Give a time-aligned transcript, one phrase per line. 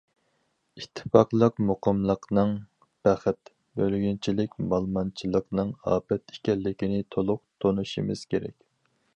[0.79, 2.55] ئىتتىپاقلىق، مۇقىملىقنىڭ
[3.07, 8.59] بەخت، بۆلگۈنچىلىك، مالىمانچىلىقنىڭ ئاپەت ئىكەنلىكىنى تولۇق تونۇشىمىز كېرەك.